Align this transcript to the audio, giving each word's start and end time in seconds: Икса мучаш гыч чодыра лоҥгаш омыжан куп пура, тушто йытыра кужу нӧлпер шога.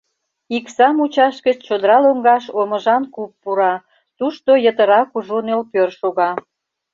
Икса 0.55 0.87
мучаш 0.97 1.35
гыч 1.45 1.57
чодыра 1.67 1.97
лоҥгаш 2.03 2.43
омыжан 2.59 3.03
куп 3.13 3.31
пура, 3.41 3.73
тушто 4.17 4.51
йытыра 4.63 5.01
кужу 5.11 5.37
нӧлпер 5.47 5.89
шога. 5.99 6.31